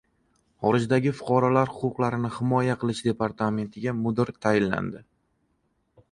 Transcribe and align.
Xorijdagi 0.61 1.11
fuqarolar 1.17 1.73
huquqlarini 1.73 2.31
himoya 2.37 2.75
qilish 2.83 3.01
departamentiga 3.09 3.93
mudir 3.99 4.31
tayinlandi 4.47 5.03